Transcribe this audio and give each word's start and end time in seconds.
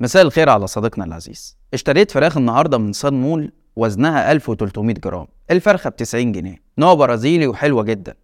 مساء 0.00 0.22
الخير 0.22 0.48
على 0.48 0.66
صديقنا 0.66 1.04
العزيز. 1.04 1.56
اشتريت 1.74 2.10
فراخ 2.10 2.36
النهارده 2.36 2.78
من 2.78 2.92
صن 2.92 3.14
مول 3.14 3.52
وزنها 3.76 4.32
1300 4.32 4.94
جرام. 4.94 5.26
الفرخة 5.50 5.90
ب 5.90 5.96
90 5.96 6.32
جنيه. 6.32 6.56
نوع 6.78 6.94
برازيلي 6.94 7.46
وحلوة 7.46 7.82
جدا. 7.82 8.14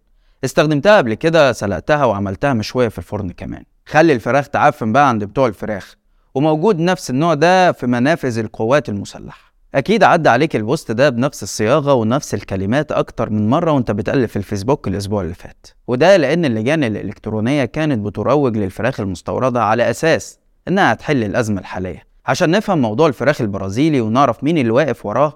استخدمتها 0.45 0.97
قبل 0.97 1.13
كده 1.13 1.51
سلقتها 1.51 2.05
وعملتها 2.05 2.53
مشوية 2.53 2.87
في 2.87 2.97
الفرن 2.97 3.29
كمان. 3.31 3.63
خلي 3.85 4.13
الفراخ 4.13 4.49
تعفن 4.49 4.93
بقى 4.93 5.09
عند 5.09 5.23
بتوع 5.23 5.47
الفراخ. 5.47 5.95
وموجود 6.35 6.79
نفس 6.79 7.09
النوع 7.09 7.33
ده 7.33 7.71
في 7.71 7.87
منافذ 7.87 8.39
القوات 8.39 8.89
المسلحة. 8.89 9.53
أكيد 9.75 10.03
عدى 10.03 10.29
عليك 10.29 10.55
ال 10.55 10.62
post 10.62 10.91
ده 10.91 11.09
بنفس 11.09 11.43
الصياغة 11.43 11.93
ونفس 11.93 12.33
الكلمات 12.33 12.91
أكتر 12.91 13.29
من 13.29 13.49
مرة 13.49 13.71
وأنت 13.71 13.91
بتقلب 13.91 14.25
في 14.25 14.35
الفيسبوك 14.35 14.87
الأسبوع 14.87 15.21
اللي 15.21 15.33
فات. 15.33 15.67
وده 15.87 16.17
لأن 16.17 16.45
اللجان 16.45 16.83
الإلكترونية 16.83 17.65
كانت 17.65 17.99
بتروج 18.05 18.57
للفراخ 18.57 18.99
المستوردة 18.99 19.63
على 19.63 19.89
أساس 19.89 20.39
إنها 20.67 20.93
هتحل 20.93 21.23
الأزمة 21.23 21.59
الحالية. 21.61 22.03
عشان 22.25 22.51
نفهم 22.51 22.77
موضوع 22.81 23.07
الفراخ 23.07 23.41
البرازيلي 23.41 24.01
ونعرف 24.01 24.43
مين 24.43 24.57
اللي 24.57 24.71
واقف 24.71 25.05
وراه 25.05 25.33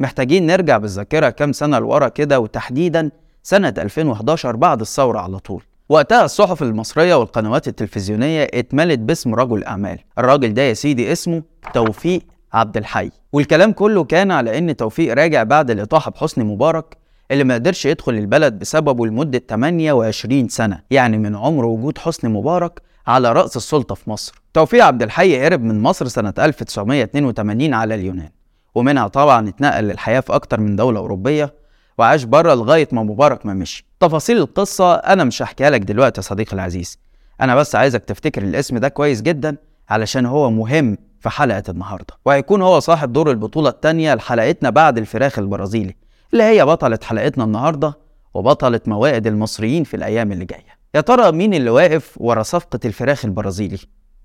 محتاجين 0.00 0.46
نرجع 0.46 0.78
بالذاكرة 0.78 1.30
كام 1.30 1.52
سنة 1.52 1.78
لورا 1.78 2.08
كده 2.08 2.40
وتحديدا 2.40 3.10
سنة 3.42 3.74
2011 3.78 4.56
بعد 4.56 4.80
الثورة 4.80 5.18
على 5.18 5.38
طول. 5.38 5.62
وقتها 5.88 6.24
الصحف 6.24 6.62
المصرية 6.62 7.14
والقنوات 7.14 7.68
التلفزيونية 7.68 8.42
اتملت 8.54 8.98
باسم 8.98 9.34
رجل 9.34 9.64
أعمال. 9.64 9.98
الراجل 10.18 10.54
ده 10.54 10.62
يا 10.62 10.74
سيدي 10.74 11.12
اسمه 11.12 11.42
توفيق 11.74 12.22
عبد 12.52 12.76
الحي. 12.76 13.10
والكلام 13.32 13.72
كله 13.72 14.04
كان 14.04 14.30
على 14.30 14.58
إن 14.58 14.76
توفيق 14.76 15.14
راجع 15.14 15.42
بعد 15.42 15.70
الإطاحة 15.70 16.10
بحسني 16.10 16.44
مبارك 16.44 16.96
اللي 17.30 17.44
ما 17.44 17.54
قدرش 17.54 17.86
يدخل 17.86 18.12
البلد 18.14 18.58
بسببه 18.58 19.06
لمدة 19.06 19.42
28 19.48 20.48
سنة 20.48 20.80
يعني 20.90 21.18
من 21.18 21.36
عمر 21.36 21.64
وجود 21.64 21.98
حسني 21.98 22.30
مبارك 22.30 22.82
على 23.06 23.32
رأس 23.32 23.56
السلطة 23.56 23.94
في 23.94 24.10
مصر. 24.10 24.41
توفيق 24.54 24.84
عبد 24.84 25.02
الحي 25.02 25.46
هرب 25.46 25.62
من 25.62 25.80
مصر 25.82 26.08
سنة 26.08 26.34
1982 26.38 27.74
على 27.74 27.94
اليونان 27.94 28.30
ومنها 28.74 29.08
طبعا 29.08 29.48
اتنقل 29.48 29.84
للحياة 29.84 30.20
في 30.20 30.34
أكتر 30.34 30.60
من 30.60 30.76
دولة 30.76 31.00
أوروبية 31.00 31.54
وعاش 31.98 32.24
بره 32.24 32.54
لغاية 32.54 32.88
ما 32.92 33.02
مبارك 33.02 33.46
ما 33.46 33.54
مشي. 33.54 33.86
تفاصيل 34.00 34.38
القصة 34.38 34.94
أنا 34.94 35.24
مش 35.24 35.42
هحكيها 35.42 35.70
لك 35.70 35.80
دلوقتي 35.80 36.20
يا 36.20 36.22
صديقي 36.22 36.52
العزيز. 36.52 36.98
أنا 37.40 37.56
بس 37.56 37.74
عايزك 37.74 38.04
تفتكر 38.04 38.42
الاسم 38.42 38.78
ده 38.78 38.88
كويس 38.88 39.22
جدا 39.22 39.56
علشان 39.90 40.26
هو 40.26 40.50
مهم 40.50 40.98
في 41.20 41.30
حلقة 41.30 41.62
النهاردة. 41.68 42.14
وهيكون 42.24 42.62
هو 42.62 42.80
صاحب 42.80 43.12
دور 43.12 43.30
البطولة 43.30 43.68
التانية 43.68 44.14
لحلقتنا 44.14 44.70
بعد 44.70 44.98
الفراخ 44.98 45.38
البرازيلي 45.38 45.96
اللي 46.32 46.44
هي 46.44 46.64
بطلة 46.64 46.98
حلقتنا 47.02 47.44
النهاردة 47.44 47.98
وبطلة 48.34 48.80
موائد 48.86 49.26
المصريين 49.26 49.84
في 49.84 49.96
الأيام 49.96 50.32
اللي 50.32 50.44
جاية. 50.44 50.82
يا 50.94 51.00
ترى 51.00 51.32
مين 51.32 51.54
اللي 51.54 51.70
واقف 51.70 52.14
ورا 52.16 52.42
صفقة 52.42 52.80
الفراخ 52.84 53.24
البرازيلي؟ 53.24 53.78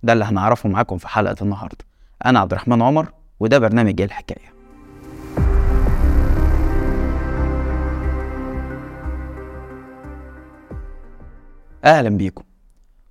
ده 0.04 0.14
اللي 0.14 0.26
هنعرفه 0.26 0.70
معاكم 0.70 0.98
في 0.98 1.08
حلقة 1.08 1.36
النهاردة. 1.42 1.86
أنا 2.26 2.40
عبد 2.40 2.52
الرحمن 2.52 2.82
عمر 2.82 3.12
وده 3.40 3.60
برنامج 3.60 4.02
الحكاية. 4.02 4.58
أهلا 11.86 12.10
بيكم. 12.10 12.44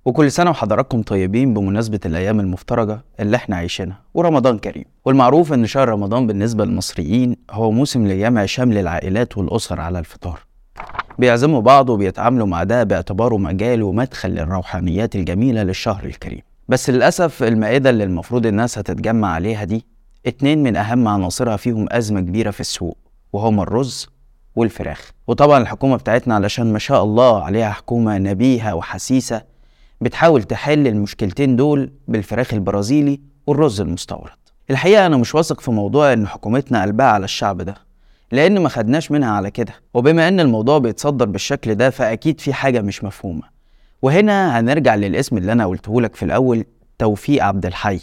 وكل 0.05 0.31
سنة 0.31 0.49
وحضراتكم 0.49 1.01
طيبين 1.01 1.53
بمناسبة 1.53 1.99
الأيام 2.05 2.39
المفترجة 2.39 3.01
اللي 3.19 3.37
إحنا 3.37 3.55
عايشينها 3.55 3.99
ورمضان 4.13 4.57
كريم. 4.57 4.85
والمعروف 5.05 5.53
إن 5.53 5.65
شهر 5.65 5.89
رمضان 5.89 6.27
بالنسبة 6.27 6.65
للمصريين 6.65 7.35
هو 7.51 7.71
موسم 7.71 8.07
لجمع 8.07 8.45
شمل 8.45 8.77
العائلات 8.77 9.37
والأسر 9.37 9.81
على 9.81 9.99
الفطار. 9.99 10.39
بيعزموا 11.19 11.61
بعض 11.61 11.89
وبيتعاملوا 11.89 12.47
مع 12.47 12.63
ده 12.63 12.83
باعتباره 12.83 13.37
مجال 13.37 13.83
ومدخل 13.83 14.29
للروحانيات 14.29 15.15
الجميلة 15.15 15.63
للشهر 15.63 16.05
الكريم. 16.05 16.46
بس 16.69 16.89
للأسف 16.89 17.43
المائدة 17.43 17.89
اللي 17.89 18.03
المفروض 18.03 18.45
الناس 18.45 18.77
هتتجمع 18.77 19.31
عليها 19.33 19.63
دي 19.63 19.85
اتنين 20.25 20.63
من 20.63 20.75
أهم 20.75 21.07
عناصرها 21.07 21.57
فيهم 21.57 21.87
أزمة 21.91 22.19
كبيرة 22.21 22.51
في 22.51 22.59
السوق 22.59 22.97
وهما 23.33 23.63
الرز 23.63 24.07
والفراخ. 24.55 25.11
وطبعا 25.27 25.57
الحكومة 25.61 25.95
بتاعتنا 25.97 26.35
علشان 26.35 26.73
ما 26.73 26.79
شاء 26.79 27.03
الله 27.03 27.43
عليها 27.43 27.69
حكومة 27.69 28.17
نبيهة 28.17 28.75
وحسيسة 28.75 29.41
بتحاول 30.01 30.43
تحل 30.43 30.87
المشكلتين 30.87 31.55
دول 31.55 31.91
بالفراخ 32.07 32.53
البرازيلي 32.53 33.21
والرز 33.47 33.81
المستورد. 33.81 34.31
الحقيقة 34.69 35.05
أنا 35.05 35.17
مش 35.17 35.35
واثق 35.35 35.61
في 35.61 35.71
موضوع 35.71 36.13
إن 36.13 36.27
حكومتنا 36.27 36.81
قلبها 36.81 37.05
على 37.07 37.25
الشعب 37.25 37.61
ده 37.61 37.75
لأن 38.31 38.59
ما 38.59 38.69
خدناش 38.69 39.11
منها 39.11 39.31
على 39.31 39.51
كده. 39.51 39.73
وبما 39.93 40.27
إن 40.27 40.39
الموضوع 40.39 40.77
بيتصدر 40.77 41.25
بالشكل 41.25 41.75
ده 41.75 41.89
فأكيد 41.89 42.39
في 42.41 42.53
حاجة 42.53 42.81
مش 42.81 43.03
مفهومة. 43.03 43.56
وهنا 44.01 44.59
هنرجع 44.59 44.95
للاسم 44.95 45.37
اللي 45.37 45.51
أنا 45.51 45.65
قلته 45.65 46.01
لك 46.01 46.15
في 46.15 46.23
الأول 46.23 46.65
توفيق 46.99 47.43
عبد 47.43 47.65
الحي 47.65 47.99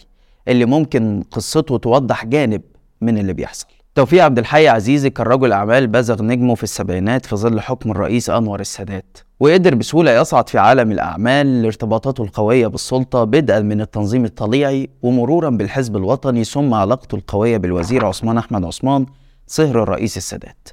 اللي 0.48 0.64
ممكن 0.64 1.22
قصته 1.30 1.78
توضح 1.78 2.24
جانب 2.24 2.62
من 3.00 3.18
اللي 3.18 3.32
بيحصل. 3.32 3.66
توفيق 3.94 4.24
عبد 4.24 4.38
الحي 4.38 4.68
عزيزي 4.68 5.10
كان 5.10 5.26
رجل 5.26 5.52
أعمال 5.52 5.86
بزغ 5.86 6.22
نجمه 6.22 6.54
في 6.54 6.62
السبعينات 6.62 7.26
في 7.26 7.36
ظل 7.36 7.60
حكم 7.60 7.90
الرئيس 7.90 8.30
أنور 8.30 8.60
السادات. 8.60 9.18
وقدر 9.40 9.74
بسهولة 9.74 10.12
يصعد 10.20 10.48
في 10.48 10.58
عالم 10.58 10.92
الأعمال 10.92 11.62
لارتباطاته 11.62 12.24
القوية 12.24 12.66
بالسلطة 12.66 13.24
بدءا 13.24 13.60
من 13.60 13.80
التنظيم 13.80 14.24
الطليعي 14.24 14.90
ومرورا 15.02 15.50
بالحزب 15.50 15.96
الوطني 15.96 16.44
ثم 16.44 16.74
علاقته 16.74 17.16
القوية 17.16 17.56
بالوزير 17.56 18.06
عثمان 18.06 18.38
أحمد 18.38 18.64
عثمان 18.64 19.06
صهر 19.46 19.82
الرئيس 19.82 20.16
السادات. 20.16 20.68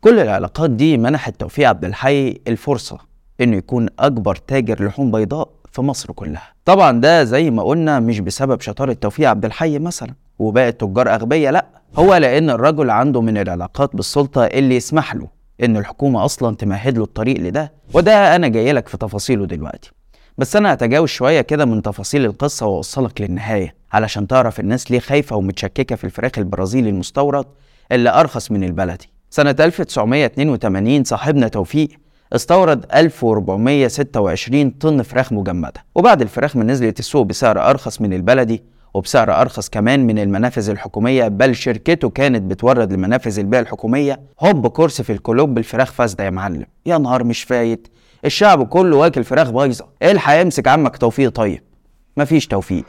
كل 0.00 0.18
العلاقات 0.20 0.70
دي 0.70 0.96
منحت 0.96 1.40
توفيق 1.40 1.68
عبد 1.68 1.84
الحي 1.84 2.40
الفرصة 2.48 3.13
إنه 3.40 3.56
يكون 3.56 3.88
أكبر 3.98 4.36
تاجر 4.36 4.84
لحوم 4.86 5.10
بيضاء 5.10 5.48
في 5.72 5.82
مصر 5.82 6.12
كلها. 6.12 6.52
طبعا 6.64 7.00
ده 7.00 7.24
زي 7.24 7.50
ما 7.50 7.62
قلنا 7.62 8.00
مش 8.00 8.20
بسبب 8.20 8.60
شطارة 8.60 8.92
توفيق 8.92 9.28
عبد 9.28 9.44
الحي 9.44 9.78
مثلا 9.78 10.14
وباقي 10.38 10.68
التجار 10.68 11.14
أغبياء 11.14 11.52
لأ. 11.52 11.66
هو 11.96 12.14
لأن 12.14 12.50
الرجل 12.50 12.90
عنده 12.90 13.20
من 13.20 13.38
العلاقات 13.38 13.96
بالسلطة 13.96 14.44
اللي 14.44 14.76
يسمح 14.76 15.14
له 15.14 15.28
إن 15.62 15.76
الحكومة 15.76 16.24
أصلا 16.24 16.56
تمهد 16.56 16.98
له 16.98 17.04
الطريق 17.04 17.40
لده 17.40 17.72
وده 17.94 18.36
أنا 18.36 18.48
جاي 18.48 18.72
لك 18.72 18.88
في 18.88 18.96
تفاصيله 18.96 19.46
دلوقتي. 19.46 19.90
بس 20.38 20.56
أنا 20.56 20.72
هتجاوز 20.72 21.08
شوية 21.08 21.40
كده 21.40 21.64
من 21.64 21.82
تفاصيل 21.82 22.24
القصة 22.24 22.66
وأوصلك 22.66 23.20
للنهاية 23.20 23.74
علشان 23.92 24.26
تعرف 24.26 24.60
الناس 24.60 24.90
ليه 24.90 24.98
خايفة 24.98 25.36
ومتشككة 25.36 25.96
في 25.96 26.04
الفراخ 26.04 26.38
البرازيلي 26.38 26.90
المستورد 26.90 27.44
اللي 27.92 28.10
أرخص 28.10 28.50
من 28.50 28.64
البلدي. 28.64 29.10
سنة 29.30 29.56
1982 29.60 31.04
صاحبنا 31.04 31.48
توفيق 31.48 31.88
استورد 32.34 32.86
1426 32.94 34.70
طن 34.70 35.02
فراخ 35.02 35.32
مجمدة. 35.32 35.84
وبعد 35.94 36.22
الفراخ 36.22 36.56
ما 36.56 36.64
نزلت 36.64 36.98
السوق 36.98 37.26
بسعر 37.26 37.70
أرخص 37.70 38.00
من 38.00 38.12
البلدي 38.12 38.62
وبسعر 38.94 39.40
أرخص 39.40 39.68
كمان 39.68 40.06
من 40.06 40.18
المنافذ 40.18 40.70
الحكومية 40.70 41.28
بل 41.28 41.56
شركته 41.56 42.10
كانت 42.10 42.42
بتورد 42.42 42.92
لمنافذ 42.92 43.38
البيع 43.38 43.60
الحكومية. 43.60 44.20
هوب 44.40 44.66
كرسي 44.66 45.02
في 45.02 45.12
الكلوب 45.12 45.54
بالفراخ 45.54 45.92
فاسدة 45.92 46.24
يا 46.24 46.30
معلم. 46.30 46.66
يا 46.86 46.98
نهار 46.98 47.24
مش 47.24 47.42
فايت. 47.42 47.88
الشعب 48.24 48.66
كله 48.66 48.96
واكل 48.96 49.24
فراخ 49.24 49.50
بايظة. 49.50 49.86
الحق 50.02 50.34
يمسك 50.34 50.68
عمك 50.68 50.96
توفيق. 50.96 51.30
طيب 51.30 51.62
مفيش 52.16 52.46
توفيق. 52.46 52.84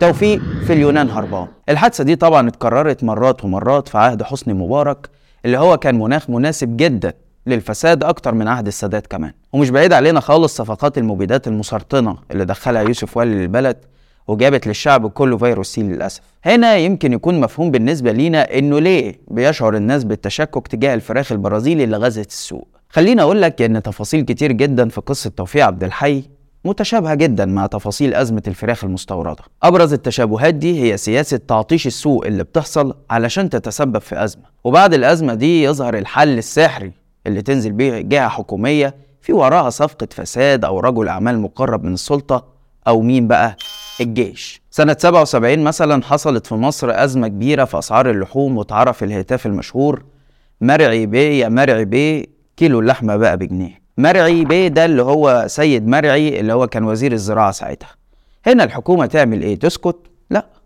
توفيق 0.00 0.40
في 0.66 0.72
اليونان 0.72 1.10
هربان. 1.10 1.46
الحادثة 1.68 2.04
دي 2.04 2.16
طبعا 2.16 2.48
اتكررت 2.48 3.04
مرات 3.04 3.44
ومرات 3.44 3.88
في 3.88 3.98
عهد 3.98 4.22
حسني 4.22 4.54
مبارك 4.54 5.08
اللي 5.44 5.58
هو 5.58 5.76
كان 5.76 5.98
مناخ 5.98 6.30
مناسب 6.30 6.76
جدا. 6.76 7.12
للفساد 7.46 8.04
أكتر 8.04 8.34
من 8.34 8.48
عهد 8.48 8.66
السادات 8.66 9.06
كمان. 9.06 9.32
ومش 9.52 9.70
بعيد 9.70 9.92
علينا 9.92 10.20
خالص 10.20 10.56
صفقات 10.56 10.98
المبيدات 10.98 11.48
المسرطنة 11.48 12.16
اللي 12.30 12.44
دخلها 12.44 12.82
يوسف 12.82 13.16
والي 13.16 13.34
للبلد 13.34 13.76
وجابت 14.28 14.66
للشعب 14.66 15.10
كله 15.10 15.36
فيروس 15.36 15.68
سي 15.68 15.82
للأسف. 15.82 16.20
هنا 16.44 16.76
يمكن 16.76 17.12
يكون 17.12 17.40
مفهوم 17.40 17.70
بالنسبة 17.70 18.12
لينا 18.12 18.58
إنه 18.58 18.78
ليه 18.78 19.20
بيشعر 19.28 19.76
الناس 19.76 20.04
بالتشكك 20.04 20.68
تجاه 20.68 20.94
الفراخ 20.94 21.32
البرازيلي 21.32 21.84
اللي 21.84 21.96
غزت 21.96 22.30
السوق. 22.30 22.68
خليني 22.88 23.22
أقول 23.22 23.42
لك 23.42 23.62
إن 23.62 23.82
تفاصيل 23.82 24.20
كتير 24.24 24.52
جدا 24.52 24.88
في 24.88 25.00
قصة 25.00 25.30
توفيق 25.30 25.66
عبد 25.66 25.84
الحي 25.84 26.22
متشابهة 26.64 27.14
جدا 27.14 27.44
مع 27.46 27.66
تفاصيل 27.66 28.14
أزمة 28.14 28.42
الفراخ 28.48 28.84
المستوردة. 28.84 29.42
أبرز 29.62 29.92
التشابهات 29.92 30.54
دي 30.54 30.82
هي 30.82 30.96
سياسة 30.96 31.36
تعطيش 31.48 31.86
السوق 31.86 32.26
اللي 32.26 32.44
بتحصل 32.44 32.94
علشان 33.10 33.50
تتسبب 33.50 33.98
في 33.98 34.24
أزمة. 34.24 34.42
وبعد 34.64 34.94
الأزمة 34.94 35.34
دي 35.34 35.62
يظهر 35.62 35.98
الحل 35.98 36.38
السحري 36.38 36.99
اللي 37.26 37.42
تنزل 37.42 37.72
بيه 37.72 38.00
جهة 38.00 38.28
حكومية 38.28 38.94
في 39.22 39.32
وراها 39.32 39.70
صفقة 39.70 40.08
فساد 40.10 40.64
أو 40.64 40.80
رجل 40.80 41.08
أعمال 41.08 41.38
مقرب 41.40 41.84
من 41.84 41.94
السلطة 41.94 42.44
أو 42.88 43.00
مين 43.00 43.28
بقى؟ 43.28 43.56
الجيش. 44.00 44.62
سنة 44.70 44.96
77 44.98 45.58
مثلا 45.58 46.02
حصلت 46.02 46.46
في 46.46 46.54
مصر 46.54 47.04
أزمة 47.04 47.28
كبيرة 47.28 47.64
في 47.64 47.78
أسعار 47.78 48.10
اللحوم 48.10 48.56
واتعرف 48.58 49.02
الهتاف 49.02 49.46
المشهور 49.46 50.04
مرعي 50.60 51.06
بيه 51.06 51.40
يا 51.44 51.48
مرعي 51.48 51.84
بيه 51.84 52.24
كيلو 52.56 52.80
اللحمة 52.80 53.16
بقى 53.16 53.36
بجنيه. 53.36 53.80
مرعي 53.98 54.44
بيه 54.44 54.68
ده 54.68 54.84
اللي 54.84 55.02
هو 55.02 55.44
سيد 55.46 55.86
مرعي 55.88 56.40
اللي 56.40 56.52
هو 56.52 56.66
كان 56.66 56.84
وزير 56.84 57.12
الزراعة 57.12 57.50
ساعتها. 57.52 57.88
هنا 58.46 58.64
الحكومة 58.64 59.06
تعمل 59.06 59.42
إيه؟ 59.42 59.58
تسكت 59.58 59.96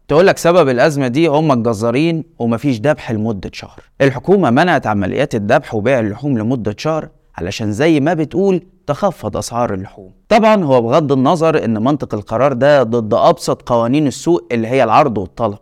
تقول 0.08 0.26
لك 0.26 0.38
سبب 0.38 0.68
الأزمة 0.68 1.08
دي 1.08 1.26
هم 1.26 1.52
الجزارين 1.52 2.24
ومفيش 2.38 2.80
ذبح 2.80 3.12
لمدة 3.12 3.50
شهر. 3.52 3.80
الحكومة 4.00 4.50
منعت 4.50 4.86
عمليات 4.86 5.34
الذبح 5.34 5.74
وبيع 5.74 6.00
اللحوم 6.00 6.38
لمدة 6.38 6.74
شهر 6.78 7.08
علشان 7.38 7.72
زي 7.72 8.00
ما 8.00 8.14
بتقول 8.14 8.66
تخفض 8.86 9.36
أسعار 9.36 9.74
اللحوم. 9.74 10.12
طبعا 10.28 10.64
هو 10.64 10.82
بغض 10.82 11.12
النظر 11.12 11.64
إن 11.64 11.82
منطق 11.84 12.14
القرار 12.14 12.52
ده 12.52 12.82
ضد 12.82 13.14
أبسط 13.14 13.62
قوانين 13.68 14.06
السوق 14.06 14.48
اللي 14.52 14.68
هي 14.68 14.84
العرض 14.84 15.18
والطلب. 15.18 15.58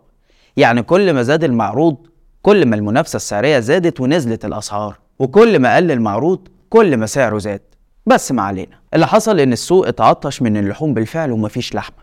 يعني 0.57 0.83
كل 0.83 1.13
ما 1.13 1.23
زاد 1.23 1.43
المعروض 1.43 1.97
كل 2.41 2.65
ما 2.65 2.75
المنافسة 2.75 3.15
السعرية 3.17 3.59
زادت 3.59 4.01
ونزلت 4.01 4.45
الأسعار. 4.45 4.97
وكل 5.19 5.59
ما 5.59 5.75
قل 5.75 5.91
المعروض 5.91 6.47
كل 6.69 6.97
ما 6.97 7.05
سعره 7.05 7.37
زاد. 7.37 7.61
بس 8.05 8.31
ما 8.31 8.41
علينا. 8.41 8.79
اللي 8.93 9.07
حصل 9.07 9.39
إن 9.39 9.53
السوق 9.53 9.87
اتعطش 9.87 10.41
من 10.41 10.57
اللحوم 10.57 10.93
بالفعل 10.93 11.31
ومفيش 11.31 11.75
لحمة. 11.75 12.02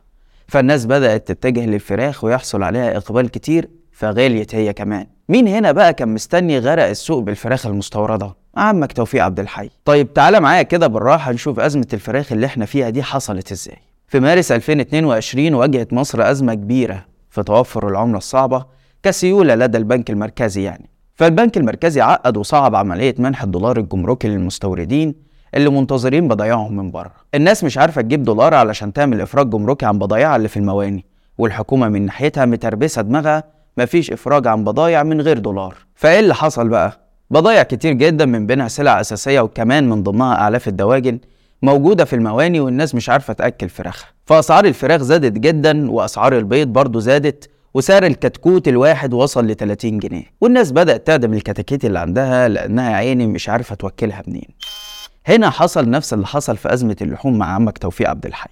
فالناس 0.50 0.86
بدأت 0.86 1.32
تتجه 1.32 1.66
للفراخ 1.66 2.24
ويحصل 2.24 2.62
عليها 2.62 2.96
إقبال 2.96 3.28
كتير 3.30 3.68
فغليت 3.92 4.54
هي 4.54 4.72
كمان. 4.72 5.06
مين 5.28 5.48
هنا 5.48 5.72
بقى 5.72 5.94
كان 5.94 6.08
مستني 6.08 6.58
غرق 6.58 6.84
السوق 6.84 7.18
بالفراخ 7.22 7.66
المستوردة؟ 7.66 8.34
عمك 8.56 8.92
توفيق 8.92 9.24
عبد 9.24 9.40
الحي. 9.40 9.70
طيب 9.84 10.12
تعالى 10.14 10.40
معايا 10.40 10.62
كده 10.62 10.86
بالراحة 10.86 11.32
نشوف 11.32 11.60
أزمة 11.60 11.86
الفراخ 11.92 12.32
اللي 12.32 12.46
إحنا 12.46 12.64
فيها 12.64 12.90
دي 12.90 13.02
حصلت 13.02 13.52
إزاي. 13.52 13.76
في 14.08 14.20
مارس 14.20 14.52
2022 14.52 15.54
واجهت 15.54 15.92
مصر 15.92 16.30
أزمة 16.30 16.54
كبيرة 16.54 17.06
في 17.30 17.42
توفر 17.42 17.88
العملة 17.88 18.18
الصعبة 18.18 18.64
كسيولة 19.02 19.54
لدى 19.54 19.78
البنك 19.78 20.10
المركزي 20.10 20.62
يعني. 20.62 20.90
فالبنك 21.14 21.56
المركزي 21.56 22.00
عقد 22.00 22.36
وصعب 22.36 22.74
عملية 22.74 23.14
منح 23.18 23.42
الدولار 23.42 23.78
الجمركي 23.78 24.28
للمستوردين 24.28 25.14
اللي 25.54 25.70
منتظرين 25.70 26.28
بضايعهم 26.28 26.76
من 26.76 26.90
بره. 26.90 27.12
الناس 27.34 27.64
مش 27.64 27.78
عارفة 27.78 28.00
تجيب 28.02 28.22
دولار 28.22 28.54
علشان 28.54 28.92
تعمل 28.92 29.20
إفراج 29.20 29.50
جمركي 29.50 29.86
عن 29.86 29.98
بضايعها 29.98 30.36
اللي 30.36 30.48
في 30.48 30.56
المواني 30.56 31.04
والحكومة 31.38 31.88
من 31.88 32.06
ناحيتها 32.06 32.44
متربسة 32.44 33.02
دماغها 33.02 33.44
مفيش 33.76 34.10
إفراج 34.10 34.46
عن 34.46 34.64
بضايع 34.64 35.02
من 35.02 35.20
غير 35.20 35.38
دولار. 35.38 35.74
فإيه 35.94 36.20
اللي 36.20 36.34
حصل 36.34 36.68
بقى؟ 36.68 37.00
بضايع 37.30 37.62
كتير 37.62 37.92
جدا 37.92 38.26
من 38.26 38.46
بينها 38.46 38.68
سلع 38.68 39.00
أساسية 39.00 39.40
وكمان 39.40 39.88
من 39.88 40.02
ضمنها 40.02 40.34
أعلاف 40.34 40.68
الدواجن 40.68 41.18
موجودة 41.62 42.04
في 42.04 42.16
المواني 42.16 42.60
والناس 42.60 42.94
مش 42.94 43.08
عارفة 43.08 43.32
تأكل 43.32 43.68
فراخها. 43.68 44.08
فأسعار 44.26 44.64
الفراخ 44.64 45.02
زادت 45.02 45.32
جدا 45.38 45.90
وأسعار 45.90 46.38
البيض 46.38 46.68
برضو 46.68 47.00
زادت 47.00 47.50
وسعر 47.74 48.06
الكتكوت 48.06 48.68
الواحد 48.68 49.14
وصل 49.14 49.46
ل 49.46 49.54
30 49.56 49.98
جنيه. 49.98 50.22
والناس 50.40 50.72
بدأت 50.72 51.06
تعدم 51.06 51.32
الكتاكيت 51.32 51.84
اللي 51.84 51.98
عندها 51.98 52.48
لأنها 52.48 52.94
عيني 52.96 53.26
مش 53.26 53.48
عارفة 53.48 53.74
توكلها 53.74 54.22
منين. 54.26 54.48
هنا 55.26 55.50
حصل 55.50 55.90
نفس 55.90 56.12
اللي 56.12 56.26
حصل 56.26 56.56
في 56.56 56.72
أزمة 56.72 56.96
اللحوم 57.02 57.38
مع 57.38 57.46
عمك 57.46 57.78
توفيق 57.78 58.10
عبد 58.10 58.26
الحي. 58.26 58.50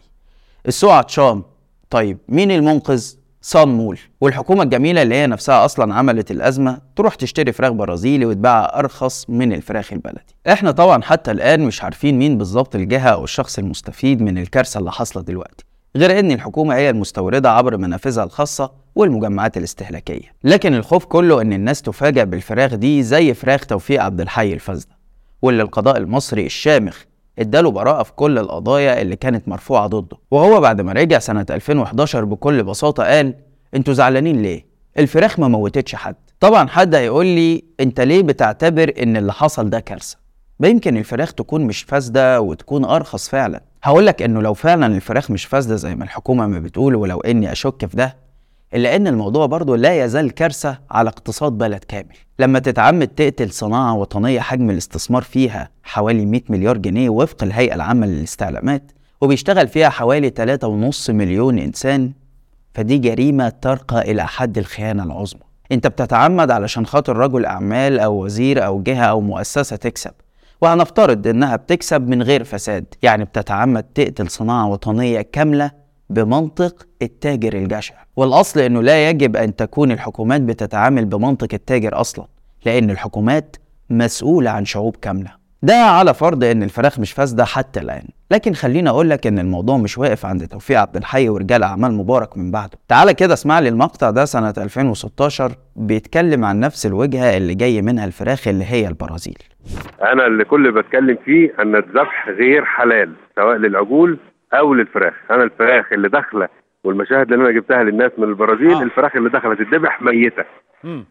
السوق 0.69 0.93
عطشان 0.93 1.43
طيب 1.91 2.19
مين 2.29 2.51
المنقذ؟ 2.51 3.15
صن 3.43 3.69
مول. 3.69 3.99
والحكومة 4.21 4.63
الجميلة 4.63 5.03
اللي 5.03 5.15
هي 5.15 5.27
نفسها 5.27 5.65
أصلا 5.65 5.95
عملت 5.95 6.31
الأزمة 6.31 6.79
تروح 6.97 7.15
تشتري 7.15 7.53
فراخ 7.53 7.73
برازيلي 7.73 8.27
وتباعها 8.27 8.79
أرخص 8.79 9.31
من 9.31 9.53
الفراخ 9.53 9.93
البلدي. 9.93 10.37
إحنا 10.49 10.71
طبعا 10.71 11.03
حتى 11.03 11.31
الآن 11.31 11.61
مش 11.61 11.85
عارفين 11.85 12.19
مين 12.19 12.39
بالظبط 12.39 12.75
الجهة 12.75 13.09
أو 13.09 13.25
الشخص 13.25 13.59
المستفيد 13.59 14.23
من 14.23 14.39
الكارثة 14.39 14.79
اللي 14.81 14.93
حاصلة 14.93 15.23
دلوقتي 15.23 15.65
غير 15.97 16.19
إن 16.19 16.31
الحكومة 16.31 16.75
هي 16.75 16.91
المستوردة 16.91 17.51
عبر 17.51 17.77
منافذها 17.77 18.25
الخاصة 18.25 18.73
والمجمعات 18.95 19.57
الاستهلاكية. 19.57 20.33
لكن 20.45 20.75
الخوف 20.75 21.05
كله 21.05 21.41
إن 21.43 21.53
الناس 21.53 21.83
تفاجأ 21.83 22.25
بالفراخ 22.25 22.75
دي 22.75 23.03
زي 23.03 23.35
فراخ 23.35 23.67
توفيق 23.67 24.03
عبد 24.03 24.21
الحي 24.21 24.53
الفاسدة. 24.53 24.98
واللي 25.43 25.63
القضاء 25.63 25.97
المصري 25.97 26.47
الشامخ 26.47 27.03
اداله 27.39 27.71
براءة 27.71 28.03
في 28.03 28.13
كل 28.13 28.39
القضايا 28.39 29.03
اللي 29.03 29.17
كانت 29.17 29.49
مرفوعة 29.49 29.87
ضده. 29.87 30.17
وهو 30.31 30.61
بعد 30.61 30.81
ما 30.81 30.93
رجع 30.93 31.19
سنة 31.19 31.47
2011 31.51 32.25
بكل 32.25 32.63
بساطة 32.63 33.05
قال 33.05 33.35
أنتوا 33.75 33.95
زعلانين 33.95 34.43
ليه؟ 34.43 34.67
الفراخ 34.99 35.39
ما 35.39 35.49
موتتش 35.49 35.95
حد. 35.95 36.17
طبعا 36.41 36.69
حد 36.69 36.95
هيقول 36.95 37.27
لي 37.27 37.65
انت 37.81 38.01
ليه 38.01 38.23
بتعتبر 38.23 38.93
إن 39.03 39.17
اللي 39.17 39.33
حصل 39.33 39.71
ده 39.71 39.81
كارثة؟ 39.81 40.17
ما 40.61 40.69
يمكن 40.69 40.97
الفراخ 40.97 41.33
تكون 41.33 41.65
مش 41.65 41.83
فاسدة 41.83 42.41
وتكون 42.41 42.85
أرخص 42.85 43.29
فعلا. 43.29 43.63
هقول 43.83 44.07
لك 44.07 44.23
إنه 44.23 44.43
لو 44.43 44.55
فعلا 44.55 44.87
الفراخ 44.87 45.31
مش 45.31 45.45
فاسدة 45.45 45.77
زي 45.77 45.95
ما 45.95 46.05
الحكومة 46.05 46.47
ما 46.47 46.59
بتقول 46.59 46.95
ولو 46.95 47.21
إني 47.21 47.53
أشك 47.53 47.87
في 47.87 47.97
ده 47.97 48.17
إلا 48.75 48.97
إن 48.97 49.07
الموضوع 49.07 49.47
برضه 49.47 49.77
لا 49.77 50.05
يزال 50.05 50.31
كارثة 50.31 50.79
على 50.91 51.09
اقتصاد 51.09 51.53
بلد 51.53 51.85
كامل. 51.85 52.17
لما 52.39 52.59
تتعمد 52.59 53.09
تقتل 53.09 53.51
صناعة 53.51 53.95
وطنية 53.95 54.41
حجم 54.41 54.71
الاستثمار 54.71 55.23
فيها 55.23 55.71
حوالي 55.83 56.27
100 56.27 56.41
مليار 56.49 56.79
جنيه 56.79 57.09
وفق 57.09 57.43
الهيئة 57.43 57.75
العامة 57.75 58.07
للاستعلامات 58.07 58.93
وبيشتغل 59.21 59.69
فيها 59.69 59.89
حوالي 59.89 60.31
3.5 60.31 61.11
مليون 61.11 61.59
إنسان 61.59 62.13
فدي 62.75 62.99
جريمة 62.99 63.49
ترقى 63.49 64.11
إلى 64.11 64.27
حد 64.27 64.59
الخيانة 64.59 65.03
العظمى. 65.03 65.43
أنت 65.73 65.87
بتتعمد 65.87 66.51
علشان 66.51 66.87
خاطر 66.87 67.17
رجل 67.17 67.47
أعمال 67.47 67.99
أو 68.01 68.25
وزير 68.25 68.67
أو 68.67 68.83
جهة 68.83 69.05
أو 69.05 69.21
مؤسسة 69.21 69.77
تكسب 69.77 70.13
وهنفترض 70.61 71.27
إنها 71.27 71.57
بتكسب 71.57 72.09
من 72.09 72.23
غير 72.23 72.45
فساد. 72.45 72.85
يعني 73.03 73.25
بتتعمد 73.25 73.83
تقتل 73.83 74.31
صناعة 74.31 74.69
وطنية 74.69 75.21
كاملة 75.21 75.71
بمنطق 76.11 76.87
التاجر 77.03 77.53
الجشع. 77.53 77.95
والأصل 78.17 78.61
أنه 78.61 78.83
لا 78.83 79.11
يجب 79.11 79.37
أن 79.37 79.57
تكون 79.57 79.93
الحكومات 79.93 80.41
بتتعامل 80.41 81.05
بمنطق 81.05 81.49
التاجر 81.55 82.01
أصلا 82.01 82.27
لأن 82.67 82.91
الحكومات 82.91 83.57
مسؤولة 83.91 84.51
عن 84.51 84.65
شعوب 84.65 84.97
كاملة. 84.97 85.39
ده 85.63 85.75
على 85.75 86.15
فرض 86.15 86.45
إن 86.45 86.63
الفراخ 86.63 86.99
مش 87.01 87.13
فاسدة 87.13 87.45
حتى 87.45 87.81
الآن. 87.81 88.03
لكن 88.31 88.53
خليني 88.55 88.89
أقول 88.89 89.11
لك 89.11 89.27
إن 89.27 89.39
الموضوع 89.39 89.77
مش 89.77 89.99
واقف 89.99 90.27
عند 90.27 90.47
توفيق 90.47 90.81
عبد 90.81 90.97
الحي 90.97 91.29
ورجال 91.29 91.63
أعمال 91.63 91.93
مبارك 91.93 92.39
من 92.39 92.51
بعده. 92.51 92.79
تعالى 92.89 93.15
كده 93.15 93.35
اسمع 93.35 93.59
لي 93.61 93.69
المقطع 93.69 94.11
ده 94.11 94.25
سنة 94.25 94.55
2016 94.59 95.53
بيتكلم 95.77 96.45
عن 96.45 96.61
نفس 96.61 96.87
الوجهة 96.87 97.37
اللي 97.37 97.55
جاي 97.55 97.83
منها 97.83 98.05
الفراخ 98.05 98.49
اللي 98.49 98.65
هي 98.65 98.89
البرازيل. 98.89 99.39
أنا 100.13 100.27
اللي 100.27 100.45
كل 100.45 100.73
بتكلم 100.73 101.19
فيه 101.25 101.55
إن 101.63 101.77
الذبح 101.77 102.29
غير 102.29 102.65
حلال 102.65 103.15
سواء 103.37 103.57
للعجول 103.57 104.19
أو 104.55 104.75
للفراخ. 104.75 105.15
أنا 105.31 105.43
الفراخ 105.43 105.93
اللي 105.93 106.09
داخلة 106.09 106.49
والمشاهد 106.85 107.33
اللي 107.33 107.45
أنا 107.45 107.51
جبتها 107.53 107.83
للناس 107.83 108.13
من 108.19 108.25
البرازيل 108.25 108.73
آه. 108.73 108.83
الفراخ 108.83 109.17
اللي 109.17 109.29
دخلت 109.29 109.59
تتذبح 109.59 110.03
ميتة. 110.03 110.45
م. 110.85 111.03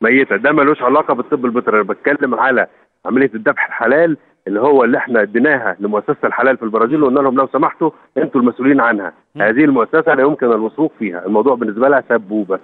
ميتة. 0.00 0.36
ده 0.36 0.52
ملوش 0.52 0.82
علاقة 0.82 1.14
بالطب 1.14 1.44
البيطري. 1.44 1.76
أنا 1.76 1.84
بتكلم 1.84 2.34
على 2.34 2.66
عملية 3.06 3.30
الذبح 3.34 3.66
الحلال 3.66 4.16
اللي 4.46 4.60
هو 4.60 4.84
اللي 4.84 4.98
إحنا 4.98 5.22
اديناها 5.22 5.76
لمؤسسة 5.80 6.16
الحلال 6.24 6.56
في 6.56 6.62
البرازيل 6.62 7.02
وقلنا 7.02 7.20
لهم 7.20 7.36
لو 7.36 7.48
سمحتوا 7.52 7.90
أنتوا 8.18 8.40
المسؤولين 8.40 8.80
عنها. 8.80 9.12
م. 9.34 9.42
هذه 9.42 9.64
المؤسسة 9.64 10.14
لا 10.14 10.22
يمكن 10.22 10.46
الوثوق 10.46 10.92
فيها. 10.98 11.26
الموضوع 11.26 11.54
بالنسبة 11.54 11.88
لها 11.88 12.04
سبوبة. 12.08 12.58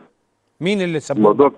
مين 0.61 0.81
اللي 0.81 1.01
سبوبة؟ 1.01 1.21
الموضوع 1.31 1.53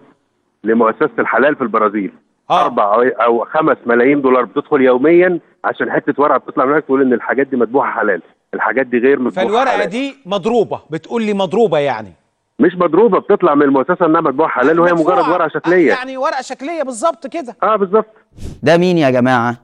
لمؤسسة 0.65 1.11
الحلال 1.19 1.57
في 1.57 1.63
البرازيل. 1.63 2.13
آه. 2.51 2.65
أربع 2.65 3.11
أو 3.25 3.45
خمس 3.45 3.77
ملايين 3.87 4.23
دولار 4.23 4.45
بتدخل 4.45 4.81
يوميا 4.83 5.41
عشان 5.65 5.91
حتة 5.93 6.15
ورقة 6.23 6.37
بتطلع 6.39 6.65
منك 6.65 6.85
تقول 6.85 7.03
إن 7.03 7.13
الحاجات 7.13 7.47
دي 7.47 7.57
مذبوحة 7.57 7.91
حلال. 8.01 8.23
الحاجات 8.55 8.87
دي 8.87 8.99
غير 8.99 9.19
مذبوحة 9.19 9.47
فالورقة 9.47 9.71
حلال. 9.71 9.89
دي 9.91 10.15
مضروبة. 10.27 10.81
بتقول 10.91 11.23
لي 11.23 11.35
مضروبة 11.35 11.79
يعني. 11.79 12.13
مش 12.59 12.75
مضروبة 12.75 13.19
بتطلع 13.19 13.55
من 13.55 13.63
المؤسسة 13.63 14.07
إنها 14.07 14.21
مذبوحة 14.21 14.61
حلال 14.61 14.81
وهي 14.81 14.93
مجرد 14.93 15.29
ورقة 15.29 15.49
شكلية. 15.49 15.89
يعني 15.93 16.17
ورقة 16.17 16.43
شكلية 16.43 16.83
بالظبط 16.83 17.27
كده. 17.27 17.57
آه 17.63 17.77
بالظبط. 17.77 18.07
ده 18.63 18.77
مين 18.77 18.99
يا 18.99 19.11
جماعة؟ 19.11 19.57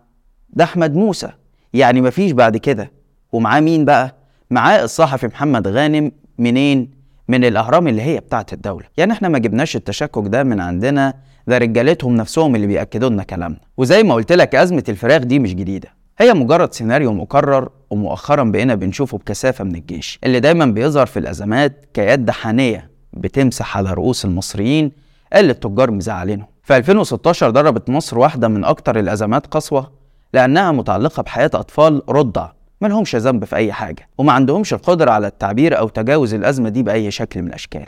ده 0.51 0.65
أحمد 0.65 0.95
موسى. 0.95 1.29
يعني 1.75 2.01
مفيش 2.01 2.33
بعد 2.33 2.57
كده. 2.57 2.91
ومعاه 3.33 3.61
مين 3.61 3.85
بقى؟ 3.85 4.15
معاه 4.51 4.85
الصحفي 4.85 5.27
محمد 5.27 5.69
غانم 5.69 6.13
منين؟ 6.39 6.91
من 7.33 7.45
الأهرام 7.45 7.89
اللي 7.89 8.03
هي 8.03 8.21
بتاعة 8.21 8.47
الدولة. 8.53 8.85
يعني 8.97 9.13
إحنا 9.13 9.29
ما 9.29 9.39
جبناش 9.39 9.77
التشكك 9.77 10.23
ده 10.27 10.43
من 10.43 10.61
عندنا 10.61 11.15
ده 11.47 11.59
رجالتهم 11.59 12.17
نفسهم 12.17 12.55
اللي 12.57 12.67
بيأكدوا 12.67 13.09
لنا 13.11 13.23
كلامنا. 13.23 13.59
وزي 13.77 14.03
ما 14.03 14.15
قلت 14.15 14.33
لك 14.33 14.55
أزمة 14.55 14.85
الفراخ 14.89 15.23
دي 15.23 15.39
مش 15.39 15.55
جديدة. 15.55 15.89
هي 16.19 16.35
مجرد 16.35 16.73
سيناريو 16.75 17.13
مكرر 17.13 17.69
ومؤخرا 17.91 18.45
بقينا 18.45 18.75
بنشوفه 18.75 19.19
بكثافة 19.19 19.65
من 19.65 19.75
الجيش. 19.77 20.19
اللي 20.25 20.41
دايما 20.41 20.67
بيظهر 20.67 21.07
في 21.07 21.19
الأزمات 21.19 21.85
كيد 21.95 22.31
حانيه 22.31 22.91
بتمسح 23.13 23.77
على 23.77 23.93
رؤوس 23.93 24.25
المصريين 24.25 24.93
اللي 25.35 25.53
التجار 25.53 25.91
مزعلينهم 25.91 26.47
في 26.63 26.77
2016 26.77 27.51
ضربت 27.51 27.91
مصر 27.91 28.19
واحدة 28.19 28.49
من 28.49 28.65
أكتر 28.65 28.99
الأزمات 28.99 29.47
قسوه 29.47 29.91
لأنها 30.35 30.73
متعلقة 30.73 31.23
بحياة 31.23 31.51
أطفال 31.55 32.03
رضع 32.09 32.49
ملهمش 32.83 33.17
ذنب 33.17 33.45
في 33.45 33.57
أي 33.57 33.73
حاجة 33.73 34.09
وما 34.19 34.33
عندهمش 34.33 34.73
القدرة 34.73 35.11
على 35.11 35.27
التعبير 35.27 35.79
أو 35.79 35.89
تجاوز 35.89 36.35
الأزمة 36.35 36.69
دي 36.69 36.83
بأي 36.83 37.11
شكل 37.11 37.43
من 37.43 37.49
الأشكال. 37.49 37.87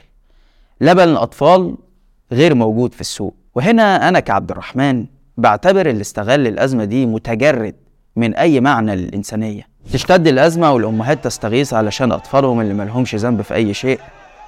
لبن 0.81 1.03
الأطفال 1.03 1.77
غير 2.33 2.55
موجود 2.55 2.95
في 2.95 3.01
السوق. 3.01 3.35
وهنا 3.55 4.09
أنا 4.09 4.21
كعبد 4.21 4.51
الرحمن 4.51 5.07
بعتبر 5.37 5.91
اللي 5.91 6.01
استغل 6.01 6.47
الأزمة 6.47 6.85
دي 6.85 7.07
متجرد 7.07 7.75
من 8.17 8.35
أي 8.35 8.61
معنى 8.61 8.97
للإنسانية. 8.97 9.67
تشتد 9.93 10.27
الأزمة 10.27 10.73
والأمهات 10.73 11.25
تستغيث 11.25 11.75
علشان 11.75 12.13
أطفالهم 12.13 12.61
اللي 12.61 12.75
ملهمش 12.75 13.15
ذنب 13.15 13.43
في 13.43 13.55
أي 13.55 13.75
شيء 13.75 14.01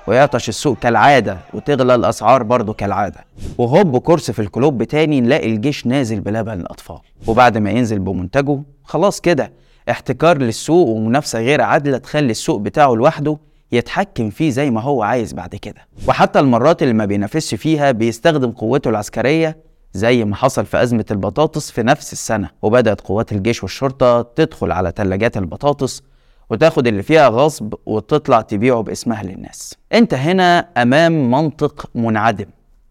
ويعطش 0.06 0.48
السوق 0.48 0.78
كالعادة 0.78 1.38
وتغلى 1.54 1.94
الأسعار 1.94 2.42
برضه 2.42 2.72
كالعادة. 2.72 3.24
وهوب 3.58 3.98
كورس 3.98 4.30
في 4.30 4.38
الكلوب 4.38 4.82
تاني 4.82 5.20
نلاقي 5.20 5.46
الجيش 5.54 5.86
نازل 5.86 6.20
بلبن 6.20 6.60
الأطفال. 6.60 6.98
وبعد 7.26 7.58
ما 7.58 7.70
ينزل 7.70 7.98
بمنتجه 7.98 8.62
خلاص 8.86 9.20
كده. 9.20 9.52
احتكار 9.90 10.38
للسوق 10.38 10.88
ومنافسة 10.88 11.38
غير 11.38 11.60
عادلة 11.60 11.98
تخلي 11.98 12.30
السوق 12.30 12.60
بتاعه 12.60 12.94
لوحده 12.94 13.38
يتحكم 13.72 14.30
فيه 14.30 14.50
زي 14.50 14.70
ما 14.70 14.80
هو 14.80 15.02
عايز 15.02 15.32
بعد 15.32 15.54
كده. 15.54 15.86
وحتى 16.08 16.40
المرات 16.40 16.82
اللي 16.82 16.94
ما 16.94 17.04
بينافسش 17.04 17.54
فيها 17.54 17.90
بيستخدم 17.90 18.50
قوته 18.50 18.88
العسكرية 18.88 19.56
زي 19.92 20.24
ما 20.24 20.36
حصل 20.36 20.66
في 20.66 20.82
أزمة 20.82 21.04
البطاطس 21.10 21.70
في 21.70 21.82
نفس 21.82 22.12
السنة 22.12 22.50
وبدأت 22.62 23.00
قوات 23.00 23.32
الجيش 23.32 23.62
والشرطة 23.62 24.22
تدخل 24.22 24.72
على 24.72 24.92
تلاجات 24.92 25.36
البطاطس 25.36 26.02
وتاخد 26.50 26.86
اللي 26.86 27.02
فيها 27.02 27.28
غصب 27.28 27.74
وتطلع 27.86 28.40
تبيعه 28.40 28.80
باسمها 28.82 29.22
للناس. 29.22 29.74
انت 29.92 30.14
هنا 30.14 30.68
أمام 30.76 31.30
منطق 31.30 31.90
منعدم. 31.94 32.46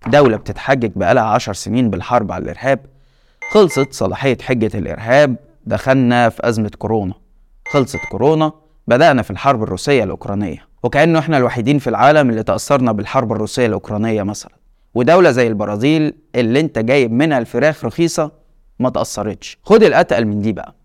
دولة 0.07 0.37
بتتحجج 0.37 0.91
بقالها 0.95 1.23
عشر 1.23 1.53
سنين 1.53 1.89
بالحرب 1.89 2.31
على 2.31 2.43
الإرهاب. 2.43 2.79
خلصت 3.51 3.87
صلاحية 3.93 4.37
حجة 4.41 4.77
الإرهاب. 4.77 5.35
دخلنا 5.65 6.29
في 6.29 6.47
أزمة 6.49 6.71
كورونا. 6.77 7.13
خلصت 7.67 7.99
كورونا 8.11 8.51
بدأنا 8.87 9.21
في 9.21 9.31
الحرب 9.31 9.63
الروسية 9.63 10.03
الأوكرانية. 10.03 10.67
وكأنه 10.83 11.19
إحنا 11.19 11.37
الوحيدين 11.37 11.79
في 11.79 11.89
العالم 11.89 12.29
اللي 12.29 12.43
تأثرنا 12.43 12.91
بالحرب 12.91 13.31
الروسية 13.31 13.65
الأوكرانية 13.65 14.23
مثلا. 14.23 14.51
ودولة 14.93 15.31
زي 15.31 15.47
البرازيل 15.47 16.13
اللي 16.35 16.59
أنت 16.59 16.79
جايب 16.79 17.11
منها 17.11 17.37
الفراخ 17.37 17.85
رخيصة 17.85 18.31
ما 18.79 18.89
تأثرتش. 18.89 19.57
خد 19.63 19.83
الأتقل 19.83 20.25
من 20.25 20.41
دي 20.41 20.53
بقى. 20.53 20.75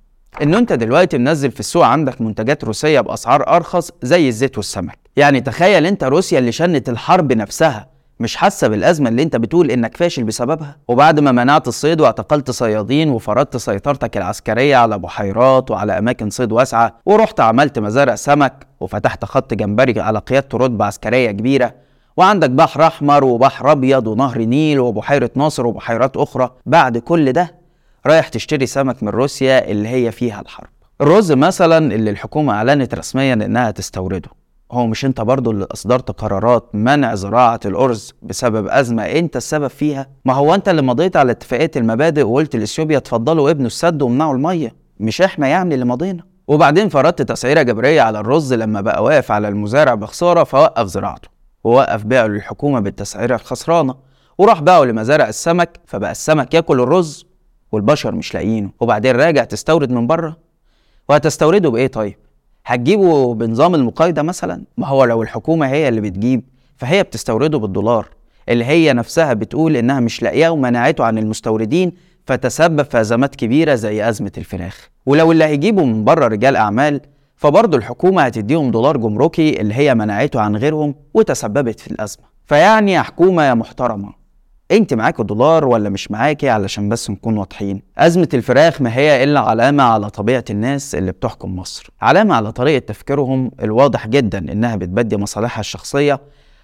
إنه 0.42 0.58
أنت 0.58 0.72
دلوقتي 0.72 1.18
منزل 1.18 1.50
في 1.50 1.60
السوق 1.60 1.84
عندك 1.86 2.20
منتجات 2.20 2.64
روسية 2.64 3.00
بأسعار 3.00 3.56
أرخص 3.56 3.90
زي 4.02 4.28
الزيت 4.28 4.56
والسمك. 4.56 4.98
يعني 5.16 5.40
تخيل 5.40 5.86
أنت 5.86 6.04
روسيا 6.04 6.38
اللي 6.38 6.52
شنت 6.52 6.88
الحرب 6.88 7.32
نفسها. 7.32 7.89
مش 8.20 8.36
حاسة 8.36 8.68
بالأزمة 8.68 9.08
اللي 9.08 9.22
أنت 9.22 9.36
بتقول 9.36 9.70
إنك 9.70 9.96
فاشل 9.96 10.24
بسببها؟ 10.24 10.76
وبعد 10.88 11.20
ما 11.20 11.32
منعت 11.32 11.68
الصيد 11.68 12.00
واعتقلت 12.00 12.50
صيادين 12.50 13.10
وفرضت 13.10 13.56
سيطرتك 13.56 14.16
العسكرية 14.16 14.76
على 14.76 14.98
بحيرات 14.98 15.70
وعلى 15.70 15.98
أماكن 15.98 16.30
صيد 16.30 16.52
واسعة 16.52 16.96
ورحت 17.06 17.40
عملت 17.40 17.78
مزارع 17.78 18.14
سمك 18.14 18.66
وفتحت 18.80 19.24
خط 19.24 19.54
جمبري 19.54 20.00
على 20.00 20.18
قيادته 20.18 20.58
رتبة 20.58 20.84
عسكرية 20.84 21.30
كبيرة 21.30 21.74
وعندك 22.16 22.50
بحر 22.50 22.86
أحمر 22.86 23.24
وبحر 23.24 23.72
أبيض 23.72 24.06
ونهر 24.06 24.38
نيل 24.38 24.80
وبحيرة 24.80 25.30
ناصر 25.34 25.66
وبحيرات 25.66 26.16
أخرى. 26.16 26.50
بعد 26.66 26.98
كل 26.98 27.32
ده 27.32 27.54
رايح 28.06 28.28
تشتري 28.28 28.66
سمك 28.66 29.02
من 29.02 29.08
روسيا 29.08 29.70
اللي 29.70 29.88
هي 29.88 30.12
فيها 30.12 30.40
الحرب. 30.40 30.68
الرز 31.00 31.32
مثلا 31.32 31.94
اللي 31.94 32.10
الحكومة 32.10 32.52
أعلنت 32.52 32.94
رسميا 32.94 33.32
إنها 33.32 33.70
تستورده. 33.70 34.30
هو 34.70 34.86
مش 34.86 35.04
انت 35.04 35.20
برضو 35.20 35.50
اللي 35.50 35.66
اصدرت 35.72 36.10
قرارات 36.10 36.74
منع 36.74 37.14
زراعة 37.14 37.60
الأرز 37.66 38.14
بسبب 38.22 38.66
أزمة؟ 38.68 39.02
انت 39.02 39.36
السبب 39.36 39.66
فيها؟ 39.66 40.06
ما 40.24 40.32
هو 40.32 40.54
انت 40.54 40.68
اللي 40.68 40.82
مضيت 40.82 41.16
على 41.16 41.32
اتفاقية 41.32 41.70
المبادئ 41.76 42.22
وقلت 42.22 42.56
لإثيوبيا 42.56 42.98
اتفضلوا 42.98 43.50
ابنوا 43.50 43.66
السد 43.66 44.02
وامنعوا 44.02 44.34
المية. 44.34 44.74
مش 45.00 45.22
إحنا 45.22 45.46
يعني 45.48 45.74
اللي 45.74 45.84
مضينا. 45.84 46.22
وبعدين 46.48 46.88
فرضت 46.88 47.22
تسعيرة 47.22 47.62
جبرية 47.62 48.00
على 48.02 48.20
الرز 48.20 48.54
لما 48.54 48.80
بقى 48.80 49.04
واقف 49.04 49.30
على 49.32 49.48
المزارع 49.48 49.94
بخسارة 49.94 50.44
فوقف 50.44 50.86
زراعته. 50.86 51.28
ووقف 51.64 52.04
بيعه 52.04 52.26
للحكومة 52.26 52.80
بالتسعيرة 52.80 53.34
الخسرانة. 53.34 53.94
وراح 54.38 54.60
باعه 54.62 54.84
لمزارع 54.84 55.28
السمك 55.28 55.80
فبقى 55.86 56.10
السمك 56.10 56.54
ياكل 56.54 56.80
الرز 56.80 57.26
والبشر 57.72 58.14
مش 58.14 58.34
لاقيينه. 58.34 58.70
وبعدين 58.80 59.16
راجع 59.16 59.44
تستورد 59.44 59.90
من 59.90 60.06
بره. 60.06 60.36
وهتستورده 61.08 61.70
بإيه 61.70 61.86
طيب؟ 61.86 62.16
هتجيبه 62.70 63.34
بنظام 63.34 63.74
المقايضة 63.74 64.22
مثلا؟ 64.22 64.62
ما 64.78 64.86
هو 64.86 65.04
لو 65.04 65.22
الحكومة 65.22 65.66
هي 65.66 65.88
اللي 65.88 66.00
بتجيب 66.00 66.42
فهي 66.76 67.02
بتستورده 67.02 67.58
بالدولار 67.58 68.06
اللي 68.48 68.64
هي 68.64 68.92
نفسها 68.92 69.32
بتقول 69.32 69.76
إنها 69.76 70.00
مش 70.00 70.22
لاقياه 70.22 70.50
ومنعته 70.50 71.04
عن 71.04 71.18
المستوردين 71.18 71.92
فتسبب 72.26 72.82
في 72.82 73.00
أزمات 73.00 73.36
كبيرة 73.36 73.74
زي 73.74 74.08
أزمة 74.08 74.32
الفراخ. 74.38 74.88
ولو 75.06 75.32
اللي 75.32 75.44
هيجيبوا 75.44 75.84
من 75.86 76.04
بره 76.04 76.26
رجال 76.26 76.56
أعمال 76.56 77.00
فبرضه 77.36 77.78
الحكومة 77.78 78.22
هتديهم 78.22 78.70
دولار 78.70 78.96
جمركي 78.96 79.60
اللي 79.60 79.74
هي 79.74 79.94
منعته 79.94 80.40
عن 80.40 80.56
غيرهم 80.56 80.94
وتسببت 81.14 81.80
في 81.80 81.90
الأزمة. 81.90 82.24
فيعني 82.46 82.92
يا 82.92 83.02
حكومة 83.02 83.42
يا 83.42 83.54
محترمة 83.54 84.19
انت 84.70 84.94
معاك 84.94 85.20
دولار 85.20 85.64
ولا 85.64 85.88
مش 85.88 86.10
معاكي 86.10 86.48
علشان 86.48 86.88
بس 86.88 87.10
نكون 87.10 87.36
واضحين؟ 87.36 87.82
أزمة 87.98 88.28
الفراخ 88.34 88.82
ما 88.82 88.96
هي 88.96 89.24
إلا 89.24 89.40
علامة 89.40 89.82
على 89.82 90.10
طبيعة 90.10 90.44
الناس 90.50 90.94
اللي 90.94 91.12
بتحكم 91.12 91.56
مصر. 91.56 91.90
علامة 92.00 92.34
على 92.34 92.52
طريقة 92.52 92.78
تفكيرهم 92.78 93.50
الواضح 93.62 94.06
جدا 94.06 94.38
إنها 94.38 94.76
بتبدي 94.76 95.16
مصالحها 95.16 95.60
الشخصية 95.60 96.20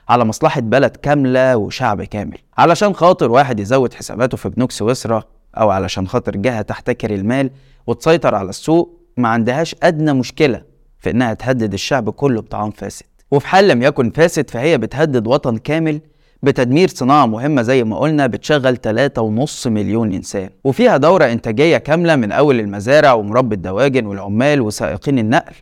على 0.09 0.25
مصلحة 0.25 0.61
بلد 0.61 0.97
كاملة 0.97 1.57
وشعب 1.57 2.03
كامل. 2.03 2.39
علشان 2.59 2.95
خاطر 2.95 3.31
واحد 3.31 3.61
يزود 3.61 3.95
حساباته 3.95 4.37
في 4.37 4.49
بنوك 4.49 4.71
سويسرا 4.71 5.23
أو 5.57 5.71
علشان 5.71 6.09
خاطر 6.09 6.37
جهة 6.37 6.63
تحتكر 6.63 7.15
المال 7.15 7.51
وتسيطر 7.87 8.35
على 8.35 8.49
السوق 8.49 9.01
ما 9.17 9.29
عندهاش 9.29 9.77
أدنى 9.83 10.13
مشكلة 10.13 10.63
في 10.99 11.11
إنها 11.11 11.35
تهدد 11.35 11.73
الشعب 11.73 12.11
كله 12.11 12.41
بطعام 12.41 12.71
فاسد. 12.71 13.07
وفي 13.31 13.47
حال 13.47 13.69
لم 13.69 13.83
يكن 13.83 14.11
فاسد 14.11 14.51
فهي 14.51 14.79
بتهدد 14.79 15.27
وطن 15.27 15.57
كامل 15.57 16.01
بتدمير 16.43 16.89
صناعة 16.89 17.27
مهمة 17.27 17.63
زي 17.63 17.85
ما 17.85 17.99
قلنا 17.99 18.27
بتشغل 18.27 18.77
3.5 18.77 19.71
مليون 19.71 20.13
إنسان. 20.13 20.51
وفيها 20.65 20.97
دورة 20.97 21.25
إنتاجية 21.25 21.77
كاملة 21.77 22.17
من 22.17 22.33
أول 22.33 22.61
المزارع 22.61 23.13
ومربي 23.13 23.55
الدواجن 23.55 24.07
والعمال 24.07 24.61
وسائقين 24.61 25.19
النقل 25.19 25.55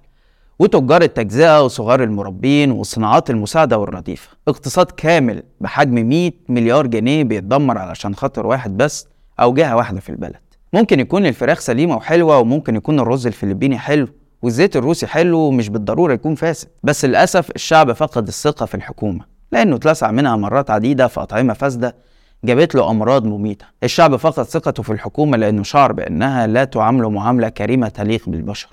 وتجار 0.58 1.02
التجزئة 1.02 1.64
وصغار 1.64 2.02
المربين 2.02 2.70
والصناعات 2.70 3.30
المساعدة 3.30 3.78
والرديفة. 3.78 4.28
اقتصاد 4.48 4.86
كامل 4.86 5.42
بحجم 5.60 6.08
100 6.08 6.32
مليار 6.48 6.86
جنيه 6.86 7.24
بيتدمر 7.24 7.78
علشان 7.78 8.14
خاطر 8.14 8.46
واحد 8.46 8.76
بس 8.76 9.06
أو 9.40 9.54
جهة 9.54 9.76
واحدة 9.76 10.00
في 10.00 10.10
البلد. 10.10 10.36
ممكن 10.72 11.00
يكون 11.00 11.26
الفراخ 11.26 11.58
سليمة 11.60 11.96
وحلوة 11.96 12.38
وممكن 12.38 12.76
يكون 12.76 13.00
الرز 13.00 13.26
الفلبيني 13.26 13.78
حلو 13.78 14.08
والزيت 14.42 14.76
الروسي 14.76 15.06
حلو 15.06 15.38
ومش 15.38 15.68
بالضرورة 15.68 16.12
يكون 16.12 16.34
فاسد. 16.34 16.68
بس 16.82 17.04
للأسف 17.04 17.50
الشعب 17.50 17.92
فقد 17.92 18.26
الثقة 18.28 18.66
في 18.66 18.74
الحكومة. 18.74 19.33
لأنه 19.54 19.76
اتلسع 19.76 20.10
منها 20.10 20.36
مرات 20.36 20.70
عديدة 20.70 21.06
في 21.06 21.20
أطعمة 21.20 21.52
فاسدة 21.54 21.96
جابت 22.44 22.74
له 22.74 22.90
أمراض 22.90 23.24
مميتة. 23.26 23.66
الشعب 23.82 24.16
فقد 24.16 24.42
ثقته 24.42 24.82
في 24.82 24.92
الحكومة 24.92 25.36
لأنه 25.36 25.62
شعر 25.62 25.92
بأنها 25.92 26.46
لا 26.46 26.64
تعامله 26.64 27.10
معاملة 27.10 27.48
كريمة 27.48 27.88
تليق 27.88 28.28
بالبشر. 28.28 28.68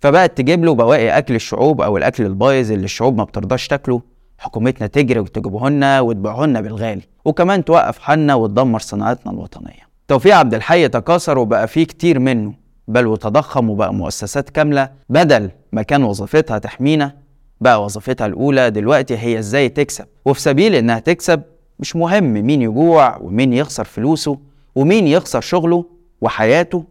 فبقت 0.00 0.38
تجيب 0.38 0.64
له 0.64 0.74
بواقي 0.74 1.18
أكل 1.18 1.34
الشعوب 1.34 1.80
أو 1.80 1.96
الأكل 1.96 2.26
البايظ 2.26 2.72
اللي 2.72 2.84
الشعوب 2.84 3.16
ما 3.16 3.24
بترضاش 3.24 3.68
تاكله. 3.68 4.02
حكومتنا 4.38 4.86
تجري 4.86 5.20
وتجيبهن 5.20 5.84
وتبيعهن 5.84 6.62
بالغالي. 6.62 7.02
وكمان 7.24 7.64
توقف 7.64 7.98
حالنا 7.98 8.34
وتدمر 8.34 8.78
صناعتنا 8.78 9.32
الوطنية. 9.32 9.84
توفيق 10.08 10.36
عبد 10.36 10.54
الحي 10.54 10.88
تكاثر 10.88 11.38
وبقى 11.38 11.68
فيه 11.68 11.84
كتير 11.84 12.18
منه. 12.18 12.54
بل 12.88 13.06
وتضخم 13.06 13.70
وبقى 13.70 13.94
مؤسسات 13.94 14.50
كاملة 14.50 14.90
بدل 15.08 15.50
ما 15.72 15.82
كان 15.82 16.04
وظيفتها 16.04 16.58
تحمينا 16.58 17.23
بقى 17.64 17.84
وظيفتها 17.84 18.26
الأولى 18.26 18.70
دلوقتي 18.70 19.18
هي 19.18 19.38
إزاي 19.38 19.68
تكسب. 19.68 20.06
وفي 20.24 20.40
سبيل 20.40 20.74
إنها 20.74 20.98
تكسب 20.98 21.42
مش 21.78 21.96
مهم 21.96 22.32
مين 22.32 22.62
يجوع 22.62 23.16
ومين 23.16 23.52
يخسر 23.52 23.84
فلوسه 23.84 24.38
ومين 24.74 25.06
يخسر 25.06 25.40
شغله 25.40 25.84
وحياته 26.20 26.84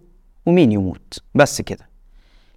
ومين 0.46 0.72
يموت. 0.72 1.20
بس 1.36 1.62
كده. 1.62 1.90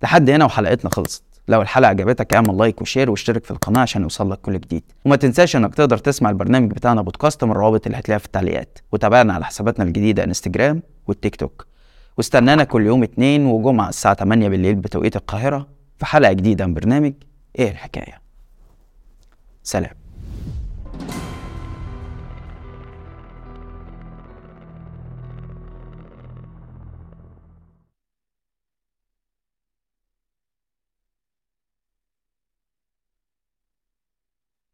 لحد 0.03 0.31
هنا 0.31 0.45
وحلقتنا 0.45 0.91
خلصت. 0.91 1.23
لو 1.49 1.63
الحلقة 1.63 1.89
عجبتك 1.89 2.35
اعمل 2.35 2.59
like 2.59 2.83
و 2.83 2.88
share 2.88 3.11
واشترك 3.11 3.45
في 3.45 3.51
القناة 3.51 3.81
عشان 3.81 4.03
يوصلك 4.03 4.41
كل 4.41 4.61
جديد. 4.61 4.83
وما 5.05 5.17
تنساش 5.17 5.57
إنك 5.57 5.75
تقدر 5.75 5.99
تسمع 5.99 6.31
البرنامج 6.31 6.71
بتاعنا 6.71 7.03
بودكاست 7.03 7.45
من 7.45 7.51
الروابط 7.51 7.87
اللي 7.87 7.99
هتلاقيها 7.99 8.19
في 8.19 8.27
التعليقات. 8.27 8.79
وتابعنا 8.93 9.33
على 9.35 9.45
حساباتنا 9.45 9.85
الجديدة 9.85 10.25
انستجرام 10.25 10.83
والتيك 11.07 11.37
توك. 11.37 11.67
واستنانا 12.17 12.65
كل 12.65 12.87
يوم 12.87 13.03
اتنين 13.03 13.47
وجمعة 13.47 13.89
الساعة 13.89 14.15
8 14.15 14.49
بالليل 14.49 14.75
بتوقيت 14.75 15.17
القاهرة 15.17 15.67
في 15.99 16.07
حلقة 16.07 16.33
جديدة 16.33 16.67
من 16.67 16.75
برنامج 16.75 17.13
إيه 17.59 17.71
الحكاية؟ 17.71 18.21
سلام. 19.63 20.06